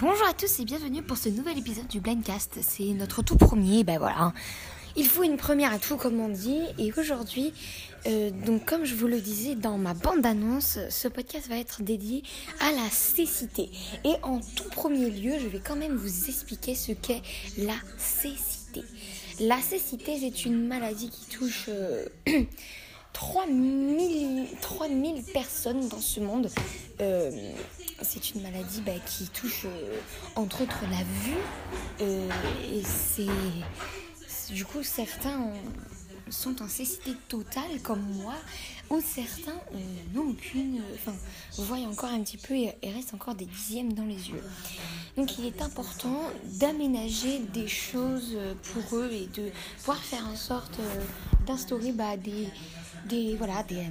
[0.00, 2.58] Bonjour à tous et bienvenue pour ce nouvel épisode du Blindcast.
[2.60, 4.32] C'est notre tout premier, ben voilà.
[4.96, 6.60] Il faut une première à tout comme on dit.
[6.78, 7.52] Et aujourd'hui,
[8.06, 12.24] euh, donc comme je vous le disais dans ma bande-annonce, ce podcast va être dédié
[12.60, 13.70] à la cécité.
[14.04, 17.22] Et en tout premier lieu, je vais quand même vous expliquer ce qu'est
[17.58, 18.82] la cécité.
[19.38, 21.66] La cécité, c'est une maladie qui touche...
[21.68, 22.06] Euh,
[23.18, 26.48] 3000, 3000 personnes dans ce monde.
[27.00, 27.52] Euh,
[28.02, 29.98] c'est une maladie bah, qui touche euh,
[30.36, 31.36] entre autres la vue.
[32.00, 32.28] Euh,
[32.72, 33.26] et c'est.
[34.52, 35.52] Du coup, certains
[36.30, 38.34] sont en cécité totale comme moi,
[38.90, 39.60] ou certains
[40.14, 40.80] n'ont aucune.
[40.94, 41.14] Enfin,
[41.58, 44.42] voient encore un petit peu et, restent encore des dixièmes dans les yeux.
[45.16, 50.78] Donc il est important d'aménager des choses pour eux et de pouvoir faire en sorte
[51.46, 52.48] d'instaurer bah, des,
[53.06, 53.82] des, voilà, des,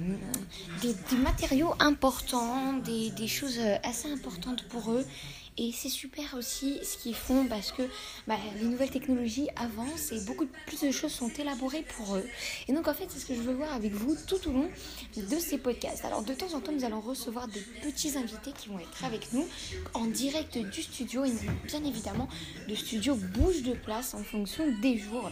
[0.82, 5.04] des, des matériaux importants, des, des, choses assez importantes pour eux.
[5.60, 7.82] Et c'est super aussi ce qu'ils font parce que
[8.28, 12.24] bah, les nouvelles technologies avancent et beaucoup plus de choses sont élaborées pour eux.
[12.68, 14.70] Et donc en fait, c'est ce que je veux voir avec vous tout au long
[15.16, 16.04] de ces podcasts.
[16.04, 19.32] Alors de temps en temps, nous allons recevoir des petits invités qui vont être avec
[19.32, 19.46] nous
[19.94, 21.32] en direct du studio et
[21.66, 22.28] bien évidemment,
[22.68, 25.28] le studio bouge de place en fonction des jours.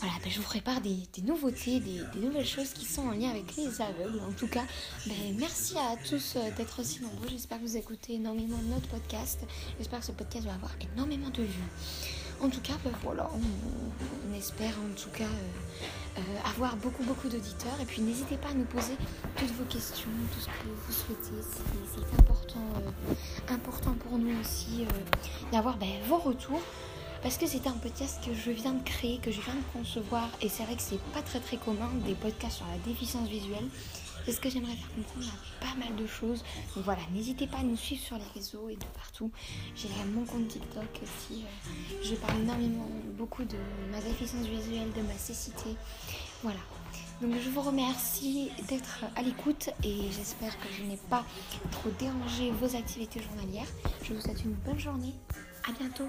[0.00, 3.54] Voilà, ben, je vous prépare des, nouveautés, des, nouvelles choses qui sont en lien avec
[3.56, 4.18] les aveugles.
[4.26, 4.64] En tout cas,
[5.06, 7.28] ben, merci à tous euh, d'être aussi nombreux.
[7.28, 9.40] J'espère que vous écoutez énormément notre podcast.
[9.76, 11.68] J'espère que ce podcast va avoir énormément de vues.
[12.40, 17.28] En tout cas, ben, voilà, on, espère en tout cas euh, euh, avoir beaucoup beaucoup
[17.28, 17.78] d'auditeurs.
[17.82, 18.96] Et puis n'hésitez pas à nous poser
[19.36, 21.46] toutes vos questions, tout ce que vous souhaitez.
[21.94, 22.64] C'est important,
[23.50, 24.86] important pour nous aussi
[25.52, 25.76] d'avoir
[26.08, 26.62] vos retours
[27.22, 30.28] parce que c'est un podcast que je viens de créer, que je viens de concevoir,
[30.40, 33.68] et c'est vrai que c'est pas très très commun des podcasts sur la déficience visuelle.
[34.24, 36.44] C'est ce que j'aimerais faire comprendre à pas mal de choses.
[36.74, 39.30] Donc voilà, n'hésitez pas à nous suivre sur les réseaux et de partout.
[39.74, 41.42] J'ai mon compte TikTok aussi.
[41.42, 43.56] Euh, je parle énormément, beaucoup de
[43.90, 45.74] ma déficience visuelle, de ma cécité.
[46.42, 46.60] Voilà.
[47.22, 51.24] Donc je vous remercie d'être à l'écoute et j'espère que je n'ai pas
[51.70, 53.68] trop dérangé vos activités journalières.
[54.02, 55.14] Je vous souhaite une bonne journée.
[55.68, 56.08] À bientôt.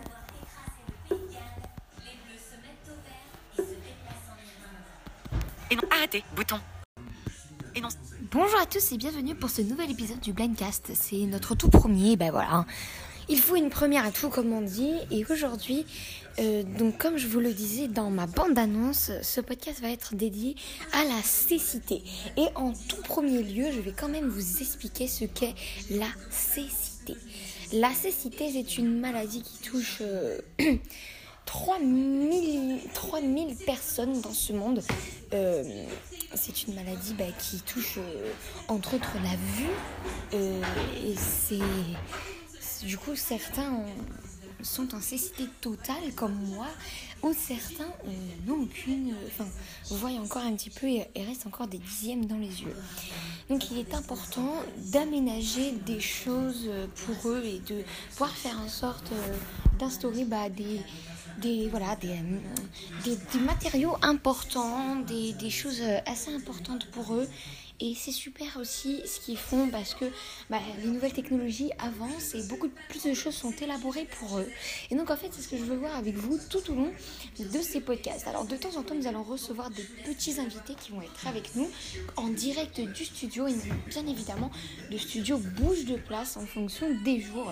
[8.31, 10.93] Bonjour à tous et bienvenue pour ce nouvel épisode du Blindcast.
[10.95, 12.65] C'est notre tout premier, ben voilà.
[13.29, 14.95] Il faut une première à tout comme on dit.
[15.11, 15.85] Et aujourd'hui,
[16.39, 20.55] euh, donc comme je vous le disais dans ma bande-annonce, ce podcast va être dédié
[20.91, 22.01] à la cécité.
[22.35, 25.53] Et en tout premier lieu, je vais quand même vous expliquer ce qu'est
[25.91, 27.15] la cécité.
[27.73, 29.99] La cécité, c'est une maladie qui touche...
[30.01, 30.39] Euh,
[31.45, 34.81] 3000, 3000 personnes dans ce monde.
[35.33, 35.85] Euh,
[36.33, 38.31] c'est une maladie bah, qui touche euh,
[38.67, 39.69] entre autres la vue.
[40.33, 40.61] Euh,
[41.05, 41.59] et c'est.
[42.85, 43.83] Du coup, certains
[44.63, 46.67] sont en cécité totale comme moi,
[47.21, 47.91] ou certains
[48.47, 49.13] n'ont aucune.
[49.27, 49.47] Enfin,
[49.89, 52.75] voient encore un petit peu et, restent encore des dixièmes dans les yeux.
[53.49, 59.11] Donc il est important d'aménager des choses pour eux et de pouvoir faire en sorte
[59.81, 60.79] d'instaurer bah, des
[61.69, 62.15] voilà, des,
[63.03, 67.27] des, des matériaux importants, des, des, choses assez importantes pour eux.
[67.83, 70.05] Et c'est super aussi ce qu'ils font parce que
[70.51, 74.47] bah, les nouvelles technologies avancent et beaucoup plus de choses sont élaborées pour eux.
[74.91, 76.91] Et donc en fait, c'est ce que je veux voir avec vous tout au long
[77.39, 78.27] de ces podcasts.
[78.27, 81.55] Alors de temps en temps, nous allons recevoir des petits invités qui vont être avec
[81.55, 81.67] nous
[82.17, 83.47] en direct du studio.
[83.47, 83.55] Et
[83.89, 84.51] bien évidemment,
[84.91, 87.51] le studio bouge de place en fonction des jours.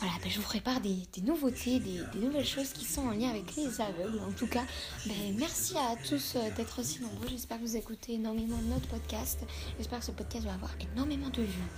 [0.00, 3.54] Voilà, ben, je vous prépare des, nouveautés, des, nouvelles choses qui sont en lien avec
[3.54, 4.18] les aveugles.
[4.26, 4.62] En tout cas,
[5.04, 7.28] ben, merci à tous euh, d'être aussi nombreux.
[7.28, 9.40] J'espère que vous écoutez énormément notre podcast.
[9.76, 11.68] J'espère que ce podcast va avoir énormément de vues.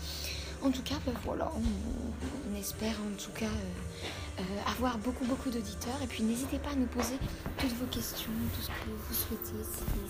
[0.63, 5.51] En tout cas, ben, voilà, on, espère en tout cas euh, euh, avoir beaucoup beaucoup
[5.51, 6.01] d'auditeurs.
[6.05, 7.19] Et puis n'hésitez pas à nous poser
[7.59, 9.67] toutes vos questions, tout ce que vous souhaitez.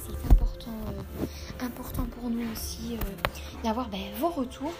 [0.06, 0.78] C'est important,
[1.60, 2.98] important pour nous aussi
[3.64, 3.88] d'avoir
[4.20, 4.74] vos retours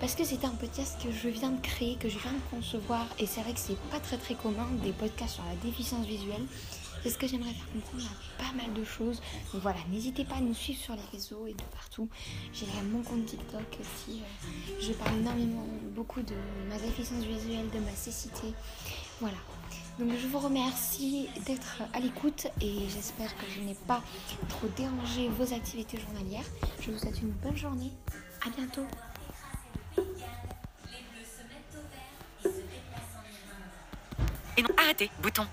[0.00, 3.06] parce que c'est un podcast que je viens de créer, que je viens de concevoir,
[3.18, 6.44] et c'est vrai que c'est pas très très commun des podcasts sur la déficience visuelle.
[7.02, 9.20] C'est ce que j'aimerais faire comprendre à pas mal de choses.
[9.52, 12.08] Donc voilà, n'hésitez pas à nous suivre sur les réseaux et de partout.
[12.52, 14.20] J'ai mon compte TikTok aussi.
[14.20, 15.64] Euh, je parle énormément,
[15.94, 16.34] beaucoup de
[16.68, 18.52] ma déficience visuelle, de ma cécité.
[19.20, 19.36] Voilà.
[19.98, 24.02] Donc je vous remercie d'être à l'écoute et j'espère que je n'ai pas
[24.48, 26.46] trop dérangé vos activités journalières.
[26.80, 27.92] Je vous souhaite une bonne journée.
[28.46, 28.86] À bientôt.
[35.22, 35.46] Bouton.